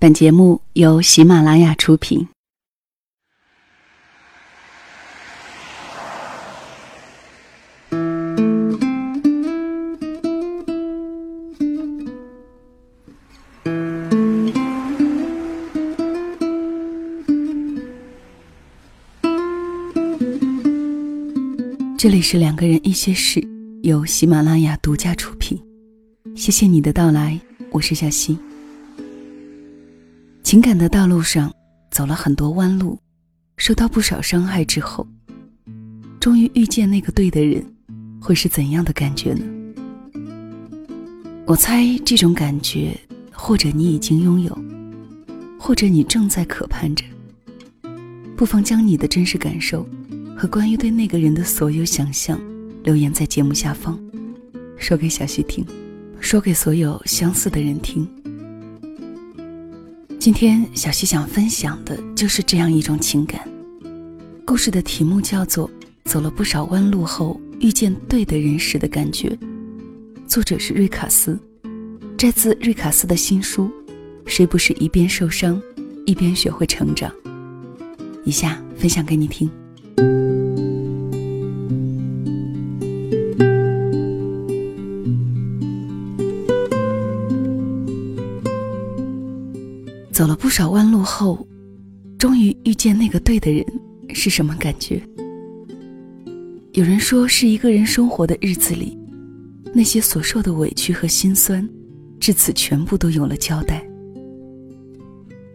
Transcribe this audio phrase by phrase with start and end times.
[0.00, 2.28] 本节目由喜马拉雅出品。
[21.98, 23.42] 这里是两个人一些事，
[23.82, 25.60] 由喜马拉雅独家出品。
[26.36, 27.40] 谢谢你的到来，
[27.72, 28.38] 我是小溪。
[30.48, 31.52] 情感的道路上
[31.90, 32.98] 走了很多弯路，
[33.58, 35.06] 受到不少伤害之后，
[36.18, 37.62] 终于遇见那个对的人，
[38.18, 39.44] 会是怎样的感觉呢？
[41.44, 42.98] 我猜这种感觉，
[43.30, 44.58] 或者你已经拥有，
[45.60, 47.04] 或者你正在渴盼着。
[48.34, 49.86] 不妨将你的真实感受。
[50.34, 52.40] 和关于对那个人的所有想象，
[52.84, 54.00] 留言在节目下方，
[54.78, 55.62] 说给小溪听，
[56.20, 58.08] 说给所有相似的人听。
[60.18, 63.40] 今天小溪想分享的就是这样一种情感。
[64.44, 65.68] 故事的题目叫做
[66.04, 69.28] 《走了不少弯路后遇见对的人时的感觉》，
[70.26, 71.38] 作者是瑞卡斯，
[72.16, 73.70] 摘自瑞卡斯的新书
[74.26, 75.62] 《谁不是一边受伤，
[76.04, 77.08] 一边学会成长》。
[78.24, 79.48] 以下分享给你听。
[90.18, 91.46] 走了不少弯路后，
[92.18, 93.64] 终于遇见那个对的人，
[94.12, 95.00] 是什么感觉？
[96.72, 98.98] 有人说，是一个人生活的日子里，
[99.72, 101.64] 那些所受的委屈和心酸，
[102.18, 103.80] 至此全部都有了交代。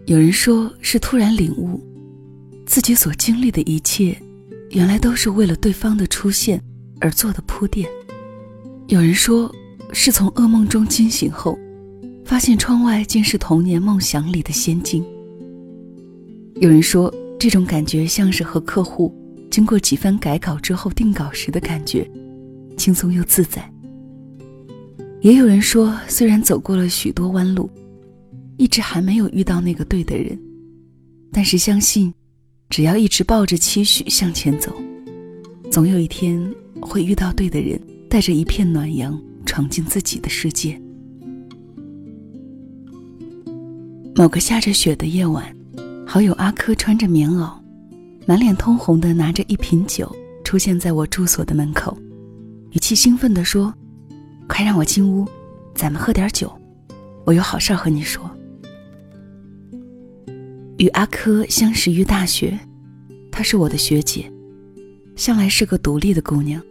[0.06, 1.78] 有人说是突然领悟，
[2.66, 4.18] 自己所经历的一切，
[4.70, 6.58] 原来都是为了对方的出现
[7.02, 7.86] 而做的铺垫。
[8.88, 9.54] 有人说
[9.92, 11.60] 是从噩梦中惊醒后。
[12.34, 15.06] 发现窗外竟是童年梦想里的仙境。
[16.56, 19.14] 有人说，这种感觉像是和客户
[19.52, 22.10] 经过几番改稿之后定稿时的感觉，
[22.76, 23.72] 轻松又自在。
[25.22, 27.70] 也有人说，虽然走过了许多弯路，
[28.58, 30.36] 一直还没有遇到那个对的人，
[31.32, 32.12] 但是相信，
[32.68, 34.76] 只要一直抱着期许向前走，
[35.70, 36.44] 总有一天
[36.82, 40.82] 会遇到对的人，带着一片暖阳闯进自己的世界。
[44.16, 45.44] 某个下着雪的夜晚，
[46.06, 47.52] 好友阿珂穿着棉袄，
[48.28, 51.98] 满脸通红的拿着一瓶酒出现在我住所的门口，
[52.74, 53.74] 语气兴奋地说
[54.48, 55.28] ：“快让我进屋，
[55.74, 56.52] 咱们喝点酒，
[57.26, 58.30] 我有好事和你说。”
[60.78, 62.60] 与阿珂相识于大学，
[63.32, 64.32] 她是我的学姐，
[65.16, 66.62] 向来是个独立的姑娘，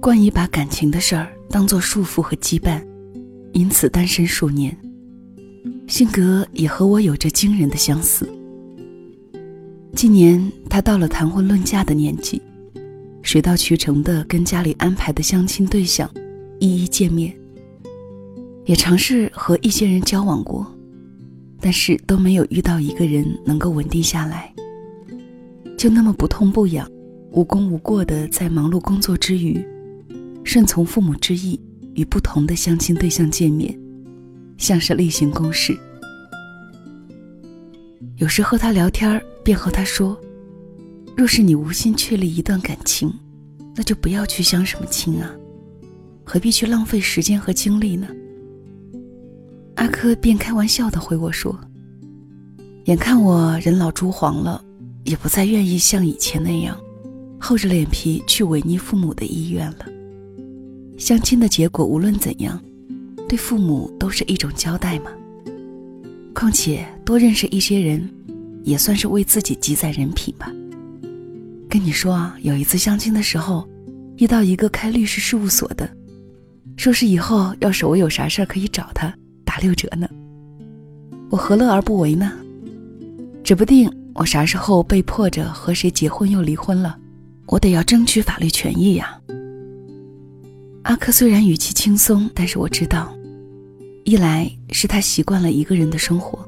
[0.00, 2.80] 惯以把感情的事儿当做束缚和羁绊，
[3.54, 4.76] 因此单身数年。
[5.88, 8.28] 性格也和我有着惊人的相似。
[9.94, 12.40] 今年他到了谈婚论嫁的年纪，
[13.22, 16.08] 水到渠成的跟家里安排的相亲对象
[16.60, 17.34] 一一见面，
[18.66, 20.66] 也尝试和一些人交往过，
[21.58, 24.54] 但是都没有遇到一个人能够稳定下来。
[25.78, 26.86] 就那么不痛不痒、
[27.32, 29.64] 无功无过的在忙碌工作之余，
[30.44, 31.58] 顺从父母之意，
[31.94, 33.74] 与不同的相亲对象见面。
[34.58, 35.74] 像是例行公事。
[38.16, 40.18] 有时和他聊天便和他说
[41.16, 43.12] ：“若是你无心确立一段感情，
[43.74, 45.30] 那就不要去相什么亲啊，
[46.24, 48.08] 何必去浪费时间和精力呢？”
[49.76, 51.56] 阿珂便开玩笑的回我说
[52.86, 54.62] ：“眼看我人老珠黄了，
[55.04, 56.76] 也不再愿意像以前那样，
[57.38, 59.86] 厚着脸皮去违逆父母的意愿了。
[60.98, 62.60] 相亲的结果无论怎样。”
[63.28, 65.12] 对父母都是一种交代嘛。
[66.34, 68.08] 况且多认识一些人，
[68.64, 70.50] 也算是为自己积攒人品吧。
[71.68, 73.68] 跟你说啊，有一次相亲的时候，
[74.16, 75.88] 遇到一个开律师事务所的，
[76.76, 79.12] 说是以后要是我有啥事儿可以找他
[79.44, 80.08] 打六折呢。
[81.28, 82.32] 我何乐而不为呢？
[83.44, 86.96] 指不定我啥时候被迫着和谁结婚又离婚了，
[87.46, 89.20] 我得要争取法律权益呀。
[90.84, 93.12] 阿珂虽然语气轻松，但是我知道。
[94.08, 96.38] 一来是他习惯了一个人的生活，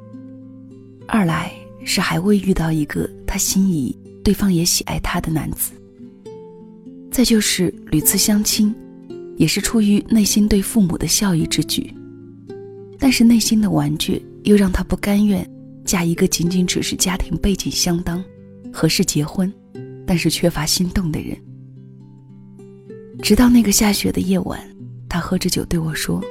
[1.06, 1.52] 二来
[1.84, 5.72] 是还未遇到一个他心仪、对方也喜爱他的男子。
[7.10, 8.74] 再就是屡次相亲，
[9.36, 11.94] 也是出于内心对父母的孝义之举，
[12.98, 15.46] 但是内心的顽倔又让他不甘愿
[15.84, 18.24] 嫁一个仅仅只是家庭背景相当、
[18.72, 19.52] 合适结婚，
[20.06, 21.36] 但是缺乏心动的人。
[23.20, 24.58] 直到那个下雪的夜晚，
[25.10, 26.24] 他喝着酒对我说。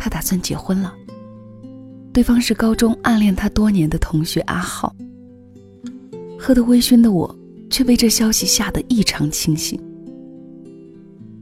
[0.00, 0.92] 他打算结婚了。
[2.12, 4.94] 对方是高中暗恋他多年的同学阿浩。
[6.38, 7.38] 喝得微醺的我，
[7.68, 9.78] 却被这消息吓得异常清醒。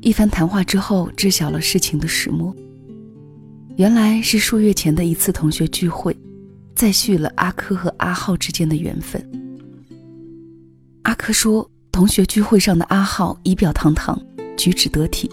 [0.00, 2.54] 一番谈话之后，知晓了事情的始末。
[3.76, 6.14] 原来是数月前的一次同学聚会，
[6.74, 9.24] 再续了阿珂和阿浩之间的缘分。
[11.02, 14.20] 阿珂说，同学聚会上的阿浩仪表堂堂，
[14.56, 15.30] 举止得体，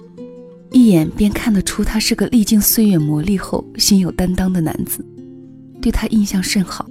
[0.71, 5.05] 一眼便看得出他是个历经岁月磨砺后心有担当的男子，
[5.81, 6.85] 对他印象甚好。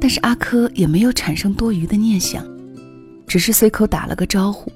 [0.00, 2.46] 但是阿珂也没有产生多余的念想，
[3.26, 4.70] 只是随口打了个招呼。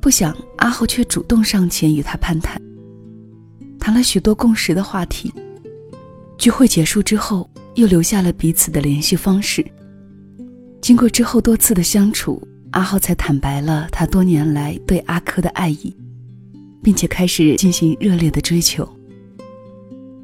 [0.00, 2.60] 不想阿浩却主动上前与他攀谈，
[3.78, 5.32] 谈了许多共识的话题。
[6.38, 9.64] 聚会结束之后，又留下了彼此的联系方式。
[10.80, 12.40] 经过之后多次的相处，
[12.70, 15.94] 阿浩才坦白了他多年来对阿珂的爱意，
[16.82, 18.88] 并且开始进行热烈的追求。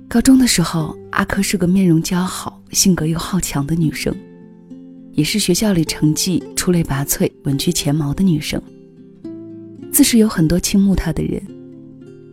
[0.09, 4.15] 高中的时候，阿珂是个面容姣好、性格又好强的女生，
[5.13, 8.63] 也是学校里成绩出类拔萃、稳居前茅的女生。
[9.93, 11.43] 自是有很多倾慕她的人，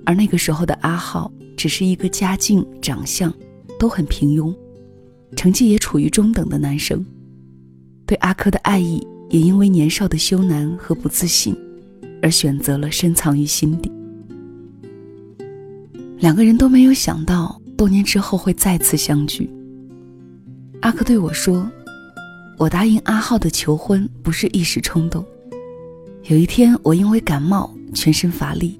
[0.06, 3.34] 而那个时候的阿浩只是一个家境、长相
[3.80, 4.54] 都很平庸，
[5.36, 7.04] 成绩也处于中等的男生，
[8.06, 11.56] 对阿珂的爱意也因为年少的羞赧和不自信，
[12.22, 13.92] 而选择了深藏于心底。
[16.22, 19.50] 两个人都没有想到，多年之后会再次相聚。
[20.82, 21.68] 阿克对我说
[22.60, 25.26] ：“我答应阿浩的求婚不是一时冲动。”
[26.30, 28.80] 有一天，我因为感冒，全身乏力，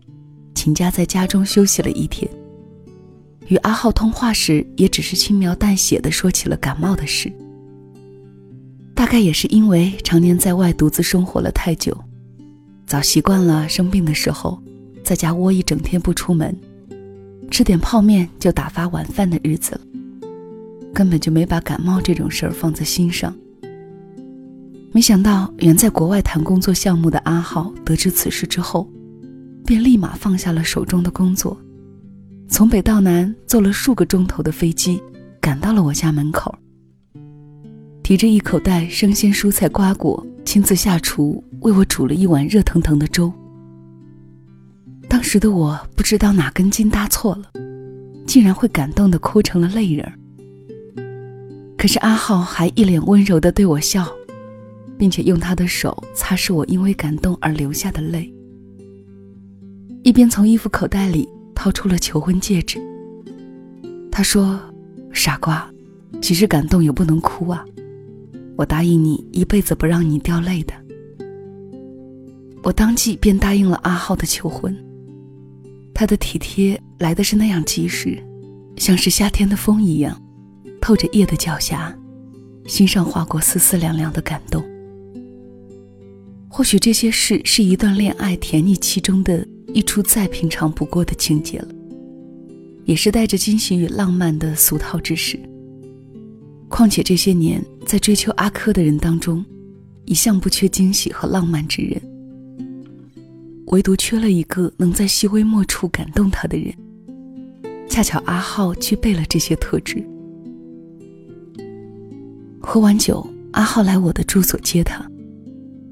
[0.54, 2.30] 请假在家中休息了一天。
[3.48, 7.34] 与阿浩通话时，也只是轻描淡写的说起了感冒的事。
[8.94, 11.98] 大概也是因为常年在外独自生活了太久，
[12.86, 14.62] 早习惯了生病的时候
[15.04, 16.56] 在家窝一整天不出门，
[17.52, 19.82] 吃点泡面就打发晚饭的日子了，
[20.94, 23.36] 根本就没把感冒这种事儿放在心上。
[24.94, 28.90] 没想到，远在国外谈工作项目的阿浩得知此事之后，
[29.66, 31.60] 便立马放下了手中的工作，
[32.48, 35.02] 从北到南坐了数个钟头的飞机，
[35.42, 36.58] 赶到了我家门口，
[38.02, 43.32] 提着一口袋生鲜蔬菜瓜果，亲自下厨为我煮了一碗热腾腾的粥。
[45.12, 47.52] 当时的我不知道哪根筋搭错了，
[48.26, 50.10] 竟然会感动的哭成了泪人。
[51.78, 54.08] 可是阿浩还一脸温柔的对我笑。
[54.98, 58.32] 并且用他的手擦拭我因为感动而流下的泪，
[60.04, 62.80] 一边从衣服口袋里掏出了求婚戒指。
[64.12, 64.60] 他说
[65.12, 65.68] ：“傻瓜，
[66.22, 67.66] 其实感动也不能哭啊，
[68.56, 70.74] 我答应你一辈子不让你掉泪的。”
[72.62, 74.72] 我当即便答应了阿浩的求婚。
[76.02, 78.18] 他的体贴来的是那样及时，
[78.76, 80.20] 像是夏天的风一样，
[80.82, 81.94] 透着夜的狡黠，
[82.66, 84.66] 心上划过丝丝凉凉的感动。
[86.50, 91.68] 或许这些事是一段恋爱甜腻期中的一出再平常不过的情节了，
[92.86, 95.40] 也是带着惊喜与浪漫的俗套之事。
[96.68, 99.46] 况且这些年在追求阿珂的人当中，
[100.06, 102.02] 一向不缺惊喜和浪漫之人，
[103.72, 106.74] 唯独缺了一个能在细微末处感动他的人。
[107.90, 110.06] 恰巧阿浩具备了这些特质。
[112.62, 115.06] 喝完酒，阿浩来我的住所接他。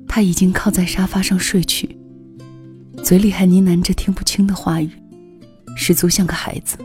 [0.08, 1.98] 他已经靠在沙发上睡去，
[3.04, 4.90] 嘴里还呢喃着听不清的话语，
[5.76, 6.78] 十足像个孩子。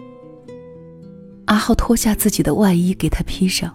[1.47, 3.75] 阿浩脱下自己的外衣给他披上，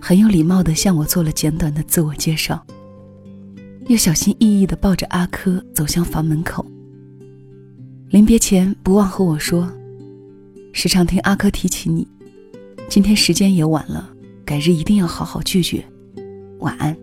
[0.00, 2.64] 很有礼貌地向我做了简短的自我介绍，
[3.88, 6.64] 又小心翼翼地抱着阿珂走向房门口。
[8.10, 9.70] 临别前不忘和我说
[10.74, 12.06] ：“时常听阿珂提起你，
[12.86, 14.10] 今天时间也晚了，
[14.44, 15.82] 改日一定要好好拒绝。
[16.58, 16.94] 晚安。”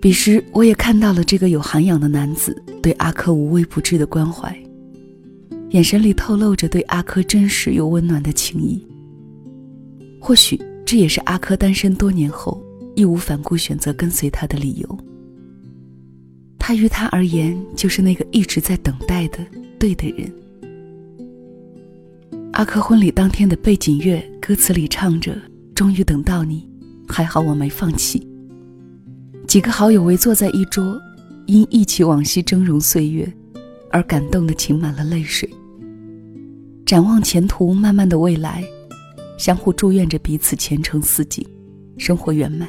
[0.00, 4.56] 彼时，我也看到了这个有涵养的男子对阿珂无微不至的关怀，
[5.70, 8.86] 眼神里透露着对阿珂真实又温暖的情谊。
[10.20, 12.62] 或许这也是阿珂单身多年后
[12.98, 14.98] 义无反顾选择跟随他的理由。
[16.58, 19.38] 他于他而言就是那个一直在等待的
[19.78, 20.30] 对的人。
[22.52, 25.40] 阿珂婚礼当天的背景乐歌词里唱着
[25.76, 26.68] ：“终于等到你，
[27.06, 28.26] 还好我没放弃。”
[29.46, 31.00] 几个好友围坐在一桌，
[31.46, 33.32] 因忆起往昔峥嵘岁月，
[33.90, 35.48] 而感动的噙满了泪水。
[36.84, 38.64] 展望前途漫漫的未来，
[39.38, 41.46] 相互祝愿着彼此前程似锦，
[41.96, 42.68] 生活圆满。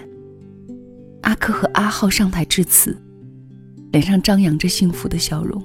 [1.21, 2.97] 阿珂和阿浩上台致辞，
[3.91, 5.61] 脸上张扬着幸福的笑容。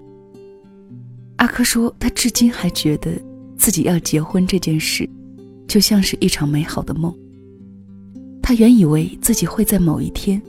[1.36, 3.12] 阿珂说，他至今还觉得
[3.56, 5.08] 自己要结婚这件事
[5.66, 7.14] 就像是一场美好的梦。
[8.42, 10.40] 他原以为自己会在某一天，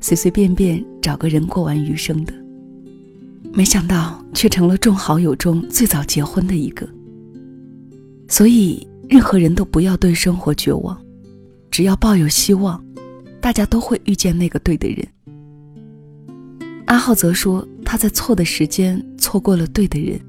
[0.00, 2.32] 随随便便找个人过完余生的，
[3.52, 6.88] 没想到却成了众好友中最早结婚的一个。
[8.28, 10.96] 所以，任何人都不要对生活绝望，
[11.70, 12.82] 只要抱有希望，
[13.40, 15.06] 大家都会遇见那个对的人。
[16.86, 20.20] 阿浩则说，他在错的时间错过了对的人，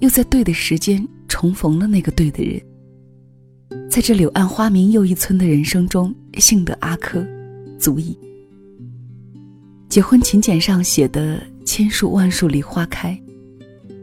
[0.00, 2.60] 又在对的时间重逢了那个对的人。
[3.88, 7.26] 在这柳暗花明又一村的人生中，幸得阿珂，
[7.78, 8.18] 足矣。
[9.88, 13.18] 结婚请柬上写的“千树万树梨花开”，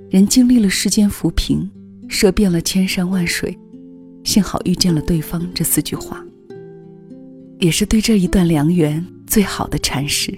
[0.09, 1.69] 人经历了世间浮萍。
[2.09, 3.57] 涉遍了千山万水，
[4.23, 5.49] 幸好遇见了对方。
[5.51, 6.23] 这四句话，
[7.63, 10.37] 也是对这一段良缘最好的阐释。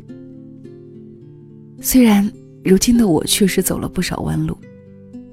[1.82, 2.32] 虽然
[2.64, 4.56] 如今的我确实走了不少弯路，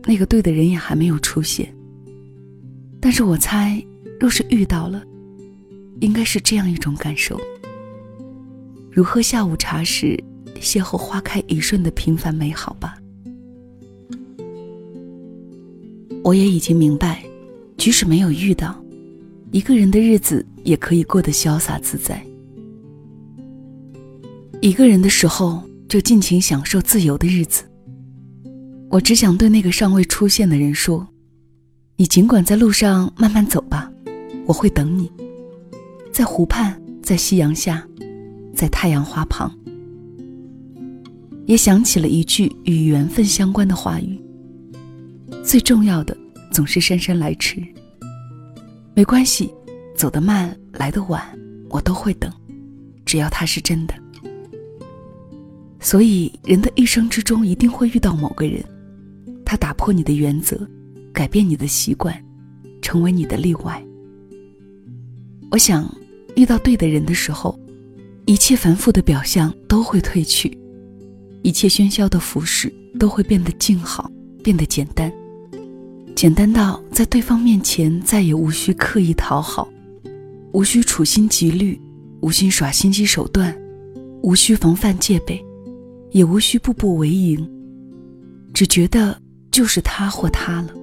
[0.07, 1.71] 那个对的人也还没有出现，
[2.99, 3.85] 但是我猜，
[4.19, 5.03] 若是遇到了，
[6.01, 7.39] 应该是这样一种感受：
[8.91, 10.19] 如喝下午茶时
[10.63, 12.97] 邂逅花开一瞬的平凡美好吧。
[16.25, 17.23] 我也已经明白，
[17.77, 18.83] 即使没有遇到
[19.51, 22.25] 一个人的日子，也可以过得潇洒自在。
[24.61, 27.65] 一个人的时候，就尽情享受自由的日子。
[28.91, 31.07] 我只想对那个尚未出现的人说
[31.97, 33.91] ：“你尽管在路上慢慢走吧，
[34.47, 35.11] 我会等你，
[36.13, 37.87] 在湖畔，在夕阳下，
[38.55, 39.53] 在太阳花旁。”
[41.47, 44.21] 也想起了一句与缘分相关的话语。
[45.43, 46.17] 最重要的
[46.53, 47.61] 总是姗姗来迟。
[48.95, 49.53] 没关系，
[49.95, 51.23] 走得慢，来得晚，
[51.69, 52.33] 我都会等，
[53.05, 53.95] 只要他是真的。
[55.81, 58.63] 所以，人的一生之中一定会遇到某个人，
[59.45, 60.69] 他打破你的原则，
[61.13, 62.15] 改变你的习惯，
[62.81, 63.85] 成为你的例外。
[65.51, 65.93] 我想，
[66.37, 67.59] 遇到对的人的时候，
[68.27, 70.57] 一切繁复的表象都会褪去，
[71.43, 74.11] 一切喧嚣的服饰都会变得静好，
[74.43, 75.13] 变得简单。
[76.15, 79.69] 简单到在对方面前再也无需刻意讨好，
[80.53, 81.81] 无需处心积虑，
[82.21, 83.57] 无需耍心机手段，
[84.23, 85.43] 无需防范戒备，
[86.11, 87.49] 也无需步步为营，
[88.53, 89.19] 只觉得
[89.51, 90.75] 就是他或他了。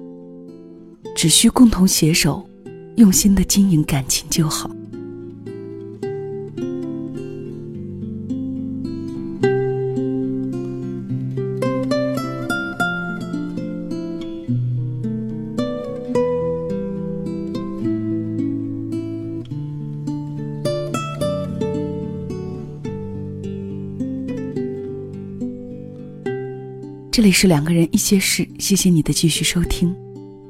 [1.14, 2.44] 只需共同携手，
[2.96, 4.70] 用心的经营感情就好。
[27.12, 29.92] 这里是两个人一些事，谢谢你的继续收听。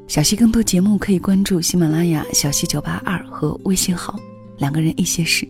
[0.07, 4.21] 小溪更多节目可以关注喜马拉雅小溪九八二和微信号
[4.61, 5.49] “两个人一些事”。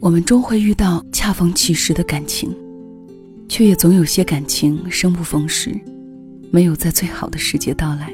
[0.00, 2.50] 我们终会遇到恰逢其时的感情，
[3.46, 5.78] 却也总有些感情生不逢时，
[6.50, 8.10] 没有在最好的时节到来。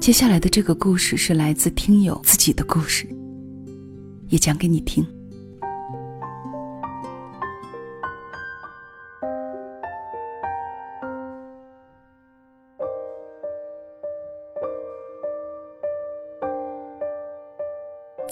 [0.00, 3.06] 接下来的这个故事是来自听友自己的故事，
[4.30, 5.06] 也讲给你听。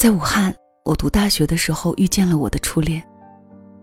[0.05, 3.03] 在武汉，我读大学的时候遇见了我的初恋，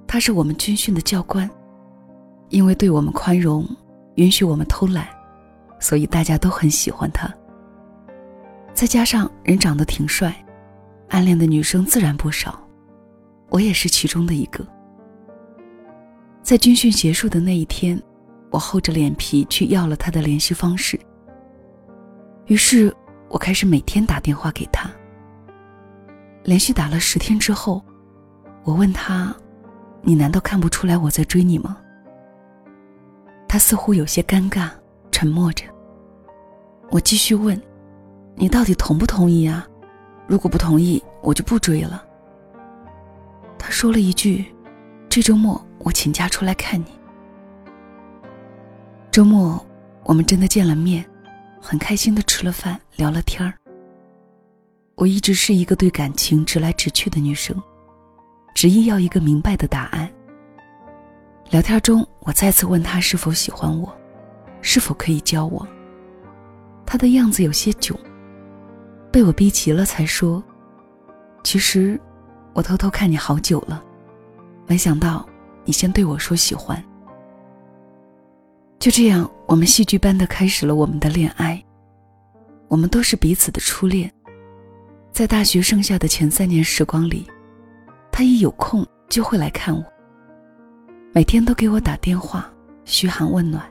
[0.05, 1.49] 他是我们军训的教官。
[2.49, 3.67] 因为对我们宽容，
[4.17, 5.07] 允许我们偷懒，
[5.79, 7.27] 所以大家都很喜欢他。
[8.71, 10.31] 再加上人长得挺帅，
[11.09, 12.61] 暗恋的女生自然不少，
[13.49, 14.63] 我也是其中的一个。
[16.43, 17.99] 在军训结束的那一天，
[18.51, 20.99] 我厚着脸皮去要了他的联系方式。
[22.45, 22.95] 于是
[23.27, 24.87] 我开始每天打电话给他。
[26.43, 27.83] 连续打了十天之后，
[28.63, 29.35] 我问他
[30.01, 31.77] ：“你难道看不出来我在追你吗？”
[33.47, 34.69] 他似乎有些尴尬，
[35.11, 35.65] 沉默着。
[36.89, 37.61] 我继续问
[38.35, 39.67] ：“你到底同不同意啊？
[40.27, 42.03] 如果不同意，我就不追了。”
[43.59, 44.45] 他说了一句
[45.07, 46.87] ：“这周末我请假出来看你。”
[49.11, 49.63] 周末，
[50.03, 51.05] 我们真的见了面，
[51.61, 53.60] 很开心的吃了饭，聊了天儿。
[55.01, 57.59] 我一直是一个对感情直来直去的女生，
[58.53, 60.07] 执意要一个明白的答案。
[61.49, 63.91] 聊天中，我再次问他是否喜欢我，
[64.61, 65.67] 是否可以教我。
[66.85, 67.97] 他的样子有些囧，
[69.11, 70.43] 被我逼急了才说
[71.43, 71.99] ：“其实，
[72.53, 73.83] 我偷偷看你好久了，
[74.67, 75.27] 没想到
[75.65, 76.79] 你先对我说喜欢。”
[78.77, 81.59] 就这样，我们戏剧般的开始了我们的恋爱。
[82.67, 84.13] 我们都是彼此的初恋。
[85.21, 87.27] 在大学剩下的前三年时光里，
[88.11, 89.85] 他一有空就会来看我，
[91.13, 92.51] 每天都给我打电话
[92.85, 93.63] 嘘寒问暖。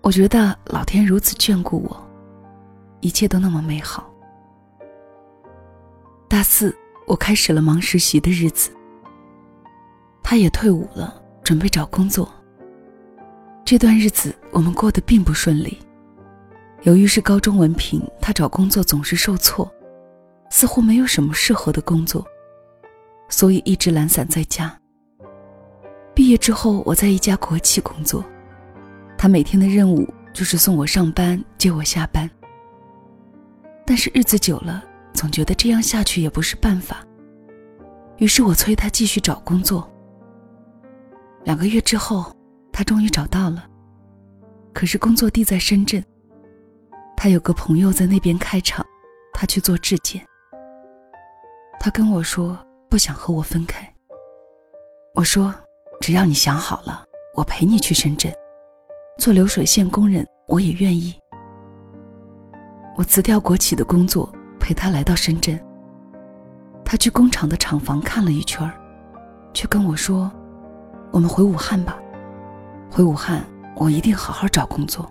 [0.00, 2.10] 我觉得老天如此眷顾我，
[2.98, 4.12] 一切都那么美好。
[6.26, 8.72] 大四，我开始了忙实习的日子。
[10.20, 12.28] 他也退伍了，准备找工作。
[13.64, 15.78] 这段日子我们过得并不顺利。
[16.82, 19.72] 由于是高中文凭，他找工作总是受挫，
[20.50, 22.24] 似乎没有什么适合的工作，
[23.28, 24.76] 所以一直懒散在家。
[26.14, 28.24] 毕业之后，我在一家国企工作，
[29.16, 32.28] 他每天的任务就是送我上班、接我下班。
[33.86, 37.06] 但是日子久了，总觉得这样下去也不是办法，
[38.16, 39.88] 于是我催他继续找工作。
[41.44, 42.34] 两个月之后，
[42.72, 43.64] 他终于找到了，
[44.74, 46.04] 可是工作地在深圳。
[47.16, 48.84] 他有个朋友在那边开厂，
[49.32, 50.24] 他去做质检。
[51.80, 52.58] 他跟我说
[52.88, 53.88] 不想和我分开。
[55.14, 55.54] 我说
[56.00, 57.04] 只要你想好了，
[57.34, 58.32] 我陪你去深圳，
[59.18, 61.14] 做流水线工人，我也愿意。
[62.96, 65.58] 我辞掉国企的工作，陪他来到深圳。
[66.84, 68.70] 他去工厂的厂房看了一圈
[69.52, 70.30] 却跟我说
[71.12, 71.98] ：“我们回武汉吧，
[72.90, 73.44] 回武汉，
[73.76, 75.10] 我一定好好找工作。”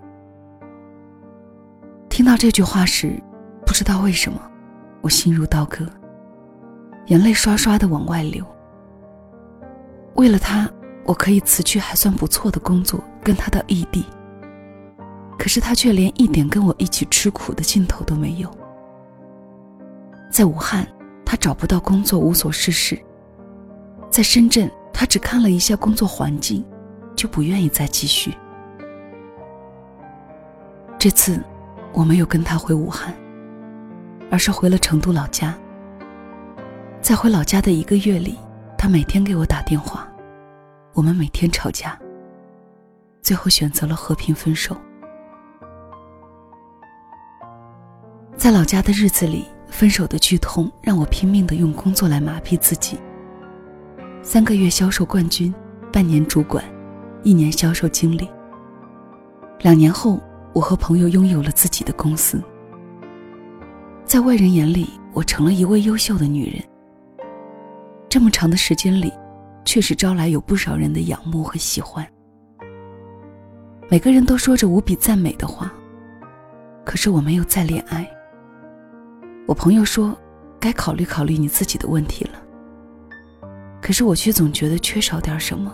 [2.10, 3.22] 听到这句话时，
[3.66, 4.42] 不知道为什么，
[5.02, 5.86] 我心如刀割，
[7.08, 8.46] 眼泪刷刷的往外流。
[10.16, 10.70] 为了他，
[11.06, 14.06] 我可以辞去还算不错的工作，跟他到异地。
[15.38, 18.50] 可是他却连一点跟我一起吃苦的劲头都没有。
[20.32, 20.88] 在武汉，
[21.26, 22.96] 他找不到工作，无所事事；
[24.10, 26.66] 在深圳，他只看了一下工作环境，
[27.16, 28.34] 就不愿意再继续。
[30.98, 31.44] 这次。
[31.94, 33.12] 我没有跟他回武汉，
[34.30, 35.58] 而是回了成都老家。
[37.01, 38.38] 在回老家的一个月里，
[38.77, 40.07] 他每天给我打电话，
[40.94, 41.98] 我们每天吵架，
[43.22, 44.75] 最后选择了和平分手。
[48.36, 53.00] 在老家的日子里，分手的剧痛让我拼命的用工作来麻痹自己。
[54.22, 55.53] 三个月销售冠军，
[55.92, 56.64] 半年主管，
[57.24, 58.29] 一年销售经理。
[59.60, 60.20] 两年后。
[60.53, 62.42] 我和朋友拥有了自己的公司，
[64.05, 66.64] 在外人眼里，我成了一位优秀的女人。
[68.18, 69.14] 这么长的时间里，
[69.64, 72.03] 确实招来有不少人的仰慕和喜欢。
[73.90, 75.72] 每个人都说着无比赞美的话，
[76.84, 78.10] 可是我没有再恋爱。
[79.46, 80.18] 我朋友说，
[80.60, 82.42] 该考虑考虑你自己的问题了。
[83.84, 85.72] 可是我却总觉得缺少点什么，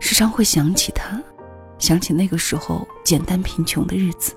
[0.00, 1.22] 时常会想起他。
[1.78, 4.34] 想起那个时候简单贫穷的日子，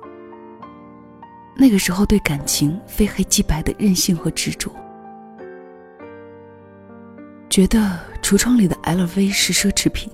[1.55, 4.71] 那个时候对感情非黑即白的任性和执着，
[7.57, 10.11] 觉得橱窗里的 LV 是奢侈品，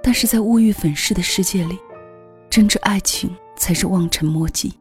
[0.00, 1.76] 但是在物欲粉饰的世界里，
[2.48, 4.72] 真挚爱情才是望尘莫及。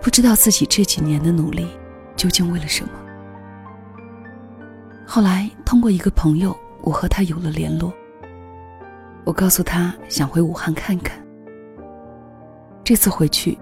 [0.00, 1.66] 不知道自己这几年的努力
[2.14, 2.92] 究竟为了什么。
[5.04, 7.92] 后来通过一个朋友，我和他有了联络。
[9.24, 11.20] 我告诉他想回武汉看看。
[12.84, 13.58] 这次回去，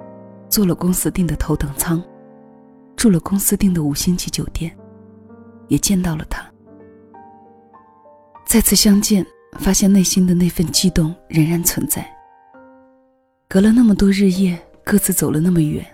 [0.50, 2.04] 坐了公司订的头等舱，
[2.94, 4.70] 住了公司订的五星级酒店，
[5.68, 6.44] 也见到了他。
[8.46, 9.26] 再次相见，
[9.58, 12.08] 发现内心的那份激动仍然存在。
[13.48, 15.84] 隔了那么多日夜，各自走了那么远，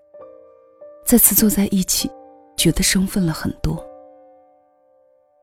[1.04, 2.10] 再次坐在一起，
[2.56, 3.82] 觉得生分了很多。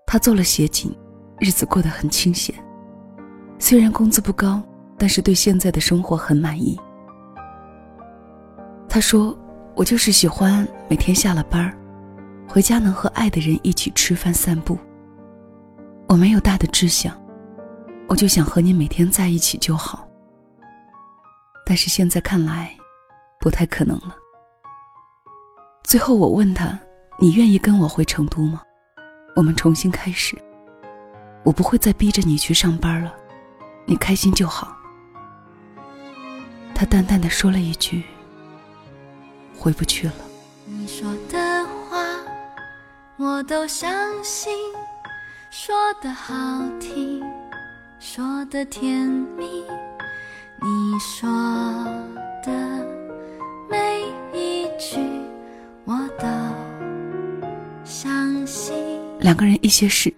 [0.06, 0.96] 他做了协警，
[1.40, 2.56] 日子过得很清闲。
[3.60, 4.62] 虽然工资不高，
[4.98, 6.80] 但是对现在的生活很满意。
[8.88, 9.38] 他说
[9.76, 11.72] ：“我就是喜欢每天下了班
[12.50, 14.76] 回家能和爱的人一起吃饭散步。
[16.08, 17.16] 我没有大的志向，
[18.08, 20.10] 我就想和你每天在一起就好。
[21.64, 22.76] 但是现在看来，
[23.40, 24.16] 不太可能了。”
[25.86, 26.78] 最后我问他
[27.22, 28.64] ：“你愿意跟我回成都吗？
[29.36, 30.36] 我们重新开始。
[31.44, 33.14] 我不会再逼着你去上班了。”
[33.86, 34.76] 你开心就好。
[36.74, 38.04] 他淡淡的说了一句
[39.56, 40.14] ：“回不去了。”
[40.66, 41.12] 你说
[43.20, 43.92] 我都相
[44.24, 44.50] 信
[45.52, 46.34] 说的好
[46.80, 47.22] 听
[48.00, 49.06] 说的甜
[49.38, 49.62] 蜜
[50.62, 51.30] 你说
[52.42, 52.88] 的
[53.70, 54.02] 每
[54.34, 54.98] 一句
[55.84, 56.26] 我都
[57.84, 58.74] 相信。
[59.20, 60.14] 两个人一些事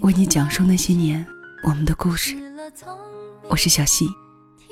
[0.00, 1.24] 为你讲述那些年
[1.62, 2.34] 我们的故事
[3.50, 4.06] 我是小溪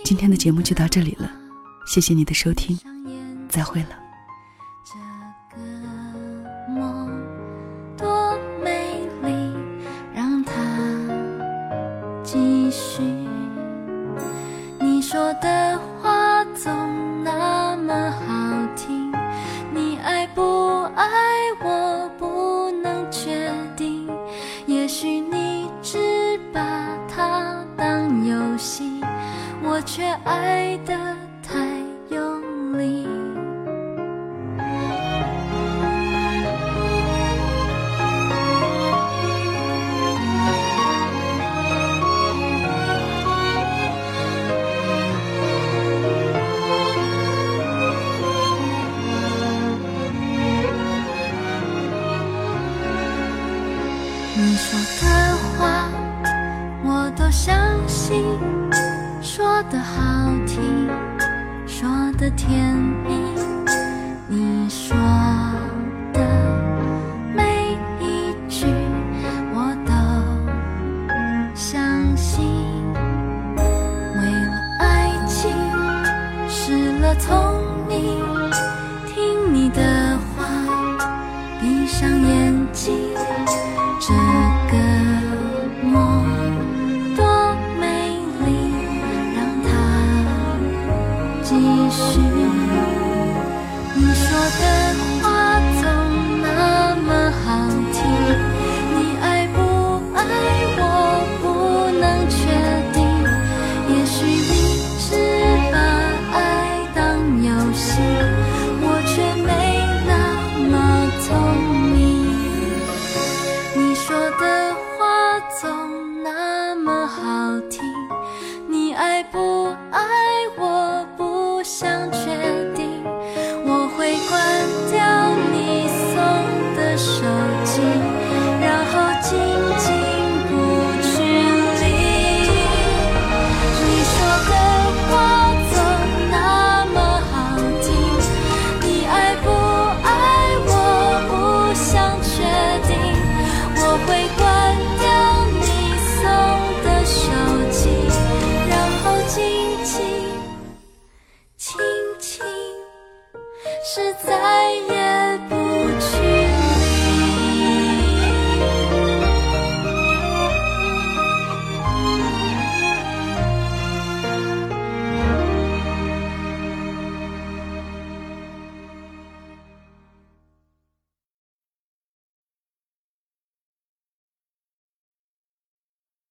[0.05, 1.31] 今天的节目就到这里了
[1.87, 2.79] 谢谢你的收听
[3.47, 3.91] 再会了。
[4.87, 5.98] 这个
[15.41, 15.88] 的
[54.59, 55.89] 说的话
[56.85, 58.25] 我都相信，
[59.23, 60.89] 说的好，听
[61.65, 63.15] 说的甜蜜。
[64.27, 64.98] 你说。
[91.49, 92.21] 继续
[93.95, 94.29] 你说
[94.61, 94.63] 的
[95.01, 95.18] 话。